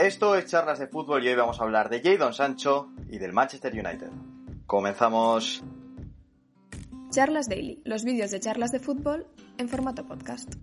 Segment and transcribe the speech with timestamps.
[0.00, 3.34] Esto es Charlas de Fútbol y hoy vamos a hablar de Jadon Sancho y del
[3.34, 4.08] Manchester United.
[4.66, 5.62] Comenzamos.
[7.10, 9.26] Charlas Daily, los vídeos de charlas de fútbol
[9.58, 10.54] en formato podcast.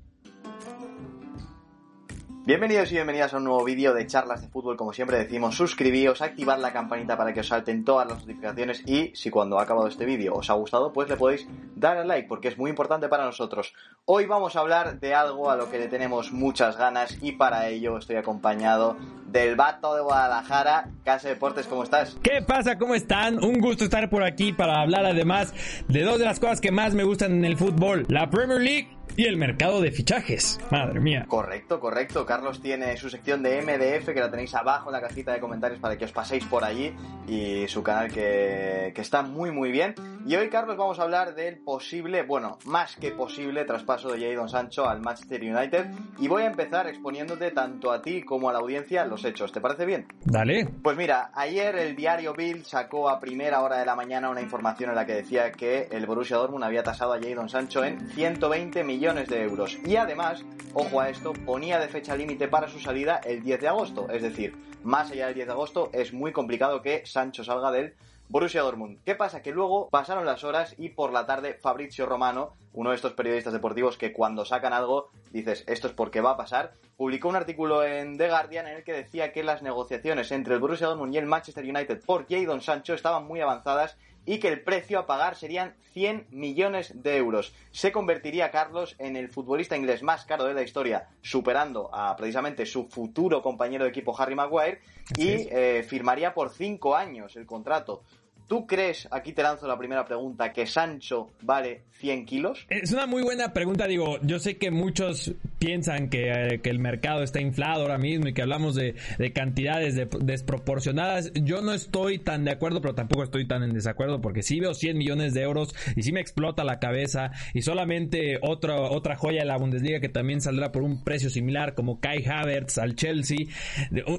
[2.48, 4.78] Bienvenidos y bienvenidas a un nuevo vídeo de charlas de fútbol.
[4.78, 9.12] Como siempre decimos, suscribíos, activad la campanita para que os salten todas las notificaciones y
[9.16, 12.30] si cuando ha acabado este vídeo os ha gustado, pues le podéis dar al like
[12.30, 13.74] porque es muy importante para nosotros.
[14.06, 17.68] Hoy vamos a hablar de algo a lo que le tenemos muchas ganas y para
[17.68, 18.96] ello estoy acompañado
[19.28, 22.16] del vato de Guadalajara, Casa Deportes, ¿cómo estás?
[22.24, 22.78] ¿Qué pasa?
[22.78, 23.44] ¿Cómo están?
[23.44, 25.54] Un gusto estar por aquí para hablar además
[25.90, 28.97] de dos de las cosas que más me gustan en el fútbol, la Premier League
[29.16, 30.60] y el mercado de fichajes.
[30.70, 31.26] Madre mía.
[31.28, 32.26] Correcto, correcto.
[32.26, 35.80] Carlos tiene su sección de MDF que la tenéis abajo en la cajita de comentarios
[35.80, 36.94] para que os paséis por allí
[37.28, 39.96] y su canal que, que está muy muy bien.
[40.28, 44.50] Y hoy, Carlos, vamos a hablar del posible, bueno, más que posible traspaso de Jadon
[44.50, 45.86] Sancho al Manchester United
[46.20, 49.54] y voy a empezar exponiéndote tanto a ti como a la audiencia los hechos.
[49.54, 50.06] ¿Te parece bien?
[50.26, 50.68] Dale.
[50.84, 54.90] Pues mira, ayer el diario Bill sacó a primera hora de la mañana una información
[54.90, 58.84] en la que decía que el Borussia Dortmund había tasado a Jadon Sancho en 120
[58.84, 59.78] millones de euros.
[59.86, 63.68] Y además, ojo a esto, ponía de fecha límite para su salida el 10 de
[63.68, 64.10] agosto.
[64.10, 67.94] Es decir, más allá del 10 de agosto es muy complicado que Sancho salga del
[68.28, 68.98] Borussia Dortmund.
[69.06, 69.44] ¿Qué pasa?
[69.44, 73.54] Que luego pasaron las horas y por la tarde Fabrizio Romano, uno de estos periodistas
[73.54, 77.84] deportivos que cuando sacan algo dices esto es porque va a pasar, publicó un artículo
[77.84, 81.18] en The Guardian en el que decía que las negociaciones entre el Borussia Dortmund y
[81.18, 85.36] el Manchester United por Jadon Sancho estaban muy avanzadas y que el precio a pagar
[85.36, 87.56] serían 100 millones de euros.
[87.72, 92.68] Se convertiría Carlos en el futbolista inglés más caro de la historia, superando a precisamente
[92.68, 94.82] su futuro compañero de equipo Harry Maguire
[95.18, 98.04] y eh, firmaría por 5 años el contrato.
[98.48, 102.66] ¿Tú crees, aquí te lanzo la primera pregunta, que Sancho vale 100 kilos?
[102.70, 106.80] Es una muy buena pregunta, digo, yo sé que muchos piensan que, eh, que el
[106.80, 111.32] mercado está inflado ahora mismo y que hablamos de, de cantidades de- desproporcionadas.
[111.34, 114.74] Yo no estoy tan de acuerdo, pero tampoco estoy tan en desacuerdo porque sí veo
[114.74, 119.40] 100 millones de euros y sí me explota la cabeza y solamente otra, otra joya
[119.42, 123.38] de la Bundesliga que también saldrá por un precio similar como Kai Havertz al Chelsea.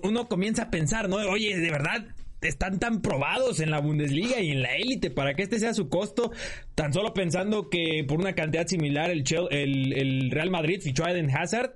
[0.03, 1.17] Uno comienza a pensar, ¿no?
[1.17, 2.05] Oye, de verdad,
[2.41, 5.89] están tan probados en la Bundesliga y en la élite para que este sea su
[5.89, 6.31] costo,
[6.79, 11.05] tan solo pensando que por una cantidad similar el, Chel- el, el Real Madrid fichó
[11.05, 11.73] a Eden Hazard.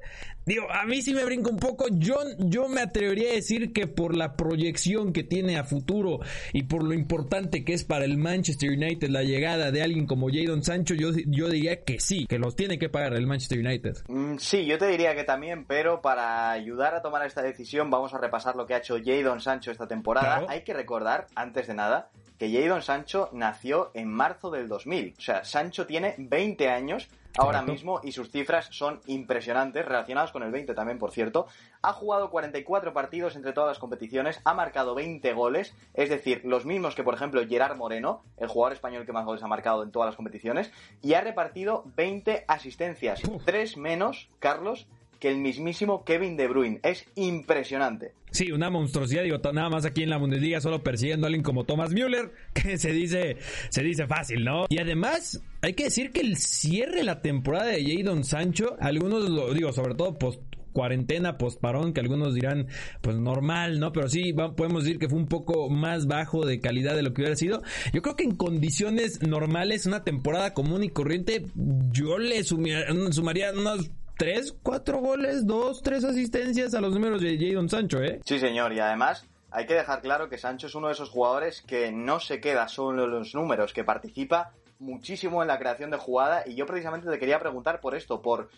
[0.47, 1.87] Digo, a mí sí me brinca un poco.
[1.91, 6.21] Yo, yo me atrevería a decir que por la proyección que tiene a futuro
[6.53, 10.29] y por lo importante que es para el Manchester United la llegada de alguien como
[10.33, 13.97] Jadon Sancho, yo, yo diría que sí, que los tiene que pagar el Manchester United.
[14.09, 18.15] Mm, sí, yo te diría que también, pero para ayudar a tomar esta decisión vamos
[18.15, 20.39] a repasar lo que ha hecho Jadon Sancho esta temporada.
[20.39, 20.47] Claro.
[20.49, 22.09] Hay que recordar, antes de nada,
[22.43, 25.15] que Jadon Sancho nació en marzo del 2000.
[25.17, 27.09] O sea, Sancho tiene 20 años
[27.39, 27.73] ahora Correcto.
[27.73, 31.47] mismo y sus cifras son impresionantes, relacionadas con el 20 también, por cierto.
[31.83, 36.67] Ha jugado 44 partidos entre todas las competiciones, ha marcado 20 goles, es decir, los
[36.67, 39.93] mismos que, por ejemplo, Gerard Moreno, el jugador español que más goles ha marcado en
[39.93, 43.45] todas las competiciones, y ha repartido 20 asistencias, Uf.
[43.45, 44.89] tres menos, Carlos,
[45.23, 46.81] que el mismísimo Kevin De Bruyne.
[46.83, 48.11] Es impresionante.
[48.33, 51.63] Sí, una monstruosidad, digo, nada más aquí en la Bundesliga solo persiguiendo a alguien como
[51.63, 53.37] Thomas Müller, que se dice,
[53.69, 54.67] se dice fácil, ¿no?
[54.69, 59.31] Y además, hay que decir que el cierre de la temporada de Jadon Sancho, algunos
[59.31, 62.67] lo digo, sobre todo post cuarentena, post parón, que algunos dirán,
[63.01, 63.93] pues normal, ¿no?
[63.93, 67.21] Pero sí, podemos decir que fue un poco más bajo de calidad de lo que
[67.23, 67.63] hubiera sido.
[67.93, 71.47] Yo creo que en condiciones normales, una temporada común y corriente,
[71.93, 77.69] yo le sumaría unos tres, cuatro goles, dos, tres asistencias a los números de Jadon
[77.69, 78.21] Sancho, ¿eh?
[78.25, 81.63] Sí, señor, y además hay que dejar claro que Sancho es uno de esos jugadores
[81.63, 85.99] que no se queda solo en los números, que participa muchísimo en la creación de
[85.99, 88.49] jugada y yo precisamente te quería preguntar por esto, por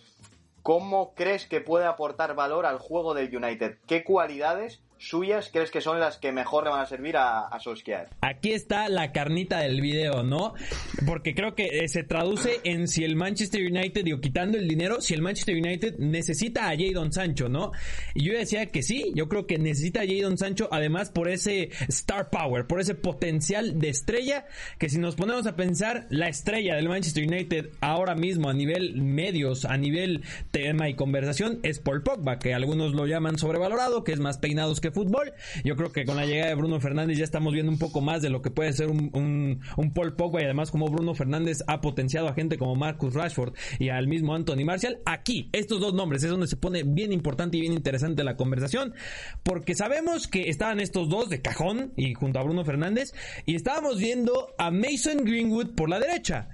[0.63, 5.81] cómo crees que puede aportar valor al juego del United, qué cualidades suyas crees que
[5.81, 8.09] son las que mejor le van a servir a, a Solskjaer?
[8.21, 10.55] Aquí está la carnita del video, ¿no?
[11.07, 15.01] Porque creo que eh, se traduce en si el Manchester United, digo, quitando el dinero,
[15.01, 17.73] si el Manchester United necesita a Jadon Sancho, ¿no?
[18.15, 21.71] Y yo decía que sí, yo creo que necesita a Jadon Sancho, además por ese
[21.89, 24.47] star power, por ese potencial de estrella,
[24.79, 29.01] que si nos ponemos a pensar, la estrella del Manchester United ahora mismo a nivel
[29.03, 34.13] medios, a nivel tema y conversación, es Paul Pogba, que algunos lo llaman sobrevalorado, que
[34.13, 35.33] es más peinados fútbol.
[35.65, 38.23] Yo creo que con la llegada de Bruno Fernández ya estamos viendo un poco más
[38.23, 41.63] de lo que puede ser un, un, un Paul Pogba y además como Bruno Fernández
[41.67, 44.99] ha potenciado a gente como Marcus Rashford y al mismo Anthony Martial.
[45.07, 48.95] Aquí, estos dos nombres es donde se pone bien importante y bien interesante la conversación
[49.43, 53.13] porque sabemos que estaban estos dos de cajón y junto a Bruno Fernández
[53.47, 56.49] y estábamos viendo a Mason Greenwood por la derecha.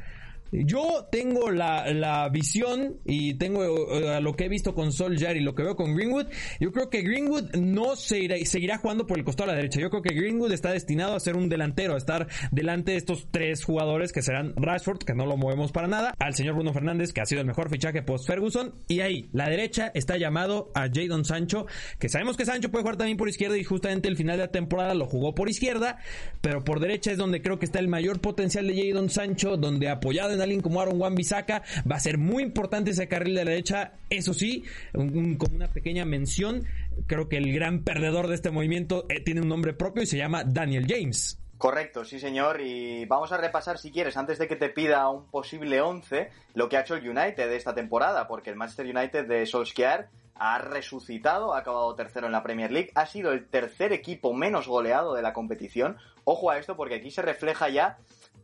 [0.52, 5.40] Yo tengo la, la visión y tengo uh, lo que he visto con Solskjaer y
[5.40, 6.26] lo que veo con Greenwood.
[6.58, 9.80] Yo creo que Greenwood no se irá, seguirá jugando por el costado a la derecha.
[9.80, 13.28] Yo creo que Greenwood está destinado a ser un delantero, a estar delante de estos
[13.30, 17.12] tres jugadores que serán Rashford, que no lo movemos para nada, al señor Bruno Fernández,
[17.12, 20.88] que ha sido el mejor fichaje post Ferguson, y ahí, la derecha está llamado a
[20.92, 21.66] Jadon Sancho,
[21.98, 24.50] que sabemos que Sancho puede jugar también por izquierda y justamente el final de la
[24.50, 25.98] temporada lo jugó por izquierda,
[26.40, 29.88] pero por derecha es donde creo que está el mayor potencial de Jadon Sancho, donde
[29.88, 31.62] apoyado en alguien como Aaron Wan Bissaka.
[31.90, 33.92] Va a ser muy importante ese carril de la derecha.
[34.08, 34.64] Eso sí,
[34.94, 36.64] un, como una pequeña mención,
[37.06, 40.16] creo que el gran perdedor de este movimiento eh, tiene un nombre propio y se
[40.16, 41.38] llama Daniel James.
[41.60, 45.26] Correcto, sí señor, y vamos a repasar si quieres, antes de que te pida un
[45.26, 49.44] posible 11, lo que ha hecho el United esta temporada, porque el Manchester United de
[49.44, 54.32] Solskjaer ha resucitado, ha acabado tercero en la Premier League, ha sido el tercer equipo
[54.32, 55.98] menos goleado de la competición.
[56.24, 57.98] Ojo a esto porque aquí se refleja ya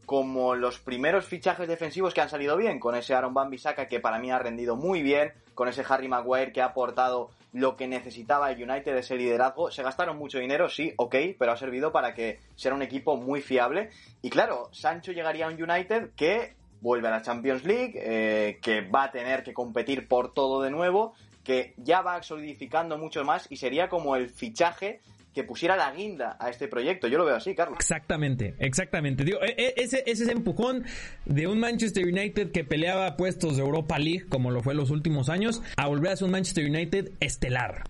[0.06, 4.00] como los primeros fichajes defensivos que han salido bien, con ese Aaron Van Bissaka que
[4.00, 7.88] para mí ha rendido muy bien, con ese Harry Maguire que ha aportado lo que
[7.88, 9.70] necesitaba el United ese liderazgo.
[9.70, 13.40] Se gastaron mucho dinero, sí, ok, pero ha servido para que sea un equipo muy
[13.40, 13.90] fiable.
[14.22, 18.82] Y claro, Sancho llegaría a un United que vuelve a la Champions League, eh, que
[18.82, 23.46] va a tener que competir por todo de nuevo, que ya va solidificando mucho más
[23.50, 25.00] y sería como el fichaje
[25.36, 27.08] que pusiera la guinda a este proyecto.
[27.08, 27.76] Yo lo veo así, Carlos.
[27.78, 29.22] Exactamente, exactamente.
[29.22, 30.86] Digo, e, e, ese, ese empujón
[31.26, 34.90] de un Manchester United que peleaba puestos de Europa League, como lo fue en los
[34.90, 37.84] últimos años, a volver a ser un Manchester United estelar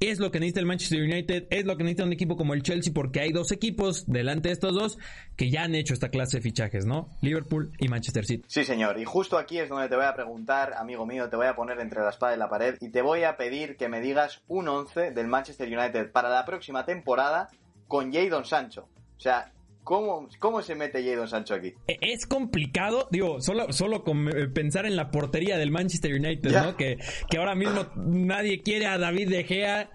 [0.00, 2.62] es lo que necesita el Manchester United, es lo que necesita un equipo como el
[2.62, 4.98] Chelsea, porque hay dos equipos delante de estos dos
[5.36, 7.08] que ya han hecho esta clase de fichajes, ¿no?
[7.20, 8.44] Liverpool y Manchester City.
[8.48, 8.98] Sí, señor.
[8.98, 11.78] Y justo aquí es donde te voy a preguntar, amigo mío, te voy a poner
[11.80, 14.68] entre la espada y la pared y te voy a pedir que me digas un
[14.68, 17.48] 11 del Manchester United para la próxima temporada
[17.86, 18.88] con Jadon Sancho.
[19.18, 19.52] O sea,
[19.90, 21.74] ¿Cómo, ¿Cómo se mete Jadon Sancho aquí?
[21.88, 26.52] E, es complicado, digo, solo, solo con eh, pensar en la portería del Manchester United,
[26.52, 26.76] ¿no?
[26.76, 26.96] Que,
[27.28, 29.90] que ahora mismo nadie quiere a David De Gea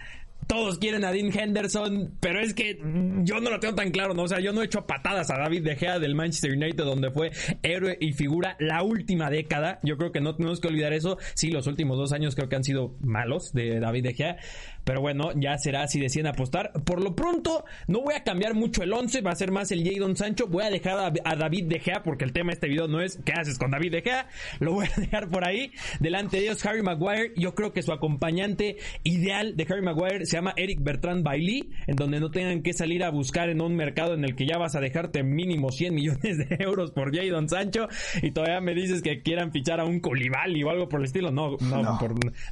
[0.48, 2.80] todos quieren a Dean Henderson, pero es que
[3.24, 4.24] yo no lo tengo tan claro, ¿no?
[4.24, 7.12] O sea, yo no he hecho patadas a David De Gea del Manchester United, donde
[7.12, 7.32] fue
[7.64, 9.80] héroe y figura la última década.
[9.84, 11.18] Yo creo que no tenemos que olvidar eso.
[11.34, 14.38] Sí, los últimos dos años creo que han sido malos de David De Gea.
[14.86, 16.72] Pero bueno, ya será si deciden apostar.
[16.86, 19.84] Por lo pronto, no voy a cambiar mucho el 11, va a ser más el
[19.84, 20.48] Jadon Sancho.
[20.48, 23.20] Voy a dejar a, David De Gea, porque el tema de este video no es
[23.26, 24.30] ¿qué haces con David De Gea?
[24.60, 25.72] Lo voy a dejar por ahí.
[26.00, 27.34] Delante de ellos, Harry Maguire.
[27.36, 31.96] Yo creo que su acompañante ideal de Harry Maguire se llama Eric Bertrand Bailey, en
[31.96, 34.76] donde no tengan que salir a buscar en un mercado en el que ya vas
[34.76, 37.88] a dejarte mínimo 100 millones de euros por Jadon Sancho
[38.22, 41.32] y todavía me dices que quieran fichar a un Koulibaly o algo por el estilo.
[41.32, 42.00] No, no, no,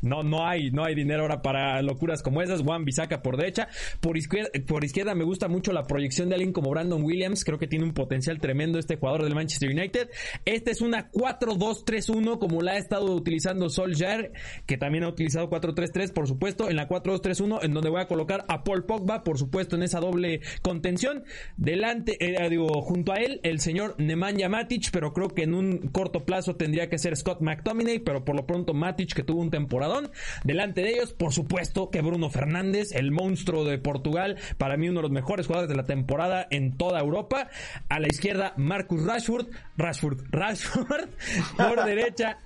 [0.01, 2.61] no, no hay, no hay dinero ahora para locuras como esas.
[2.61, 3.67] Juan Bisaca por derecha.
[3.99, 7.43] Por izquierda, por izquierda me gusta mucho la proyección de alguien como Brandon Williams.
[7.43, 10.09] Creo que tiene un potencial tremendo este jugador del Manchester United.
[10.45, 14.31] Esta es una 4-2-3-1 como la ha estado utilizando Solskjaer,
[14.65, 18.45] que también ha utilizado 4-3-3, por supuesto, en la 4-2-3-1, en donde voy a colocar
[18.47, 21.23] a Paul Pogba, por supuesto, en esa doble contención.
[21.57, 25.89] Delante, eh, digo, junto a él, el señor Nemanja Matic, pero creo que en un
[25.89, 29.51] corto plazo tendría que ser Scott McTominay, pero por lo pronto Matic, que tuvo un
[29.51, 30.11] temporadón.
[30.43, 34.99] Delante de ellos, por supuesto, que Bruno Fernández el monstruo de Portugal, para mí uno
[34.99, 37.49] de los mejores jugadores de la temporada en toda Europa.
[37.89, 41.09] A la izquierda, Marcus Rashford, Rashford, Rashford.
[41.57, 42.39] Por derecha,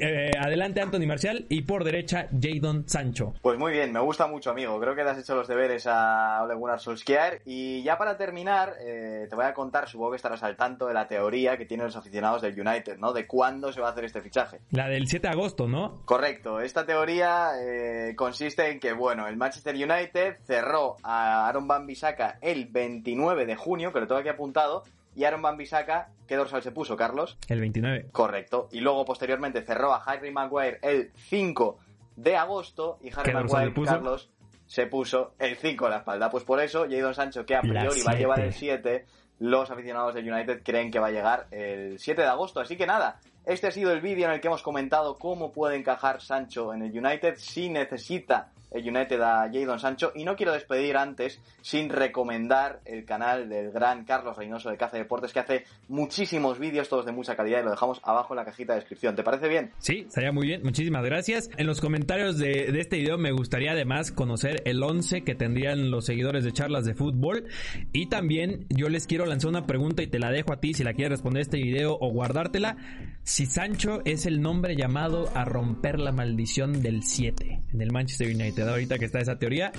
[0.00, 3.34] eh, adelante Anthony Marcial y por derecha, Jadon Sancho.
[3.42, 4.73] Pues muy bien, me gusta mucho, amigo.
[4.80, 7.42] Creo que te has hecho los deberes a Ole Gunnar Solskjaer.
[7.44, 10.94] Y ya para terminar, eh, te voy a contar, supongo que estarás al tanto de
[10.94, 13.12] la teoría que tienen los aficionados del United, ¿no?
[13.12, 14.60] De cuándo se va a hacer este fichaje.
[14.70, 16.02] La del 7 de agosto, ¿no?
[16.04, 16.60] Correcto.
[16.60, 22.38] Esta teoría eh, consiste en que, bueno, el Manchester United cerró a Aaron Van Bissaka
[22.40, 24.84] el 29 de junio, que lo tengo aquí apuntado,
[25.16, 27.38] y Aaron Van Bissaka, ¿qué dorsal se puso, Carlos?
[27.48, 28.08] El 29.
[28.10, 28.68] Correcto.
[28.72, 31.78] Y luego posteriormente cerró a Harry Maguire el 5
[32.16, 34.30] de agosto y Harry Maguire, Carlos,
[34.66, 36.30] se puso el 5 a la espalda.
[36.30, 39.04] Pues por eso, Jadon Sancho, que a priori va a llevar el 7,
[39.40, 42.60] los aficionados del United creen que va a llegar el 7 de agosto.
[42.60, 45.76] Así que nada, este ha sido el vídeo en el que hemos comentado cómo puede
[45.76, 50.96] encajar Sancho en el United, si necesita United a Jadon Sancho y no quiero despedir
[50.96, 56.58] antes sin recomendar el canal del gran Carlos Reynoso de Caza Deportes que hace muchísimos
[56.58, 59.16] vídeos, todos de mucha calidad y lo dejamos abajo en la cajita de descripción.
[59.16, 59.72] ¿Te parece bien?
[59.78, 60.62] Sí, estaría muy bien.
[60.62, 61.50] Muchísimas gracias.
[61.56, 65.90] En los comentarios de, de este video me gustaría además conocer el 11 que tendrían
[65.90, 67.44] los seguidores de charlas de fútbol
[67.92, 70.84] y también yo les quiero lanzar una pregunta y te la dejo a ti si
[70.84, 72.76] la quieres responder este video o guardártela.
[73.22, 78.28] Si Sancho es el nombre llamado a romper la maldición del 7 en el Manchester
[78.28, 79.72] United, ahorita que está esa teoría,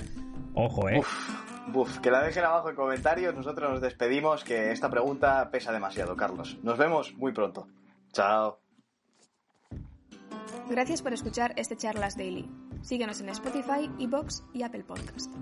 [0.54, 1.02] ojo, eh.
[1.74, 3.34] Uf, que la dejen abajo en comentarios.
[3.34, 6.56] Nosotros nos despedimos, que esta pregunta pesa demasiado, Carlos.
[6.62, 7.66] Nos vemos muy pronto.
[8.12, 8.60] Chao.
[10.68, 12.48] Gracias por escuchar este Charlas Daily.
[12.82, 15.32] Síguenos en Spotify, Evox y Apple Podcast.